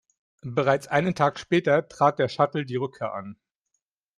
[0.41, 3.37] Bereits einen Tag später trat der Shuttle die Rückkehr an.